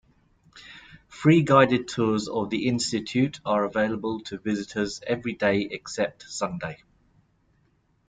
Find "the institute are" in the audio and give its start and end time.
2.49-3.65